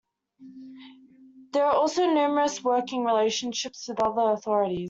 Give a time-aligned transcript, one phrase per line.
[1.53, 4.79] There are also numerous working relationships with other authorities.